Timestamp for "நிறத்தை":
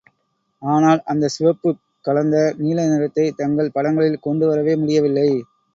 2.87-3.27